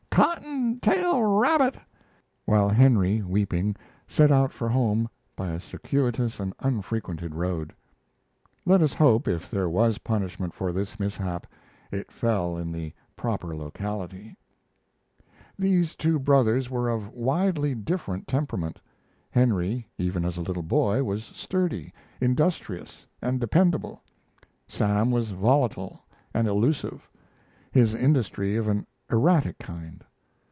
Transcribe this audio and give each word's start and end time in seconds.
"Cotton 0.13 0.81
tail 0.81 1.23
rabbit!" 1.23 1.77
while 2.43 2.67
Henry, 2.67 3.21
weeping, 3.21 3.77
set 4.05 4.29
out 4.29 4.51
for 4.51 4.67
home 4.67 5.07
by 5.37 5.51
a 5.51 5.59
circuitous 5.59 6.37
and 6.37 6.53
unfrequented 6.59 7.33
road. 7.33 7.73
Let 8.65 8.81
us 8.81 8.91
hope, 8.93 9.25
if 9.25 9.49
there 9.49 9.69
was 9.69 9.99
punishment 9.99 10.53
for 10.53 10.73
this 10.73 10.99
mishap, 10.99 11.47
that 11.91 11.97
it 11.97 12.11
fell 12.11 12.57
in 12.57 12.73
the 12.73 12.91
proper 13.15 13.55
locality. 13.55 14.35
These 15.57 15.95
two 15.95 16.19
brothers 16.19 16.69
were 16.69 16.89
of 16.89 17.07
widely 17.13 17.73
different 17.73 18.27
temperament. 18.27 18.81
Henry, 19.31 19.87
even 19.97 20.25
as 20.25 20.35
a 20.35 20.41
little 20.41 20.61
boy, 20.63 21.03
was 21.05 21.23
sturdy, 21.23 21.93
industrious, 22.19 23.07
and 23.21 23.39
dependable. 23.39 24.01
Sam 24.67 25.09
was 25.09 25.31
volatile 25.31 26.01
and 26.33 26.49
elusive; 26.49 27.09
his 27.71 27.93
industry 27.93 28.57
of 28.57 28.67
an 28.67 28.85
erratic 29.13 29.57
kind. 29.57 30.01